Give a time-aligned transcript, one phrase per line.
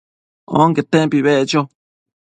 [0.61, 1.59] onquetempi beccho